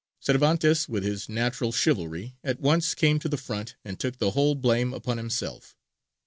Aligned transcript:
Cervantes, 0.19 0.89
with 0.89 1.03
his 1.03 1.29
natural 1.29 1.71
chivalry, 1.71 2.35
at 2.43 2.59
once 2.59 2.95
came 2.95 3.19
to 3.19 3.29
the 3.29 3.37
front 3.37 3.75
and 3.85 3.99
took 3.99 4.17
the 4.17 4.31
whole 4.31 4.55
blame 4.55 4.95
upon 4.95 5.17
himself. 5.17 5.75